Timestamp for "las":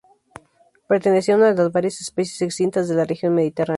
1.63-1.71